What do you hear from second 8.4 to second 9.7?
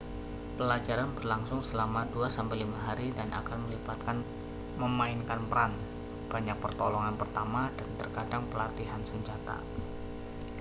pelatihan senjata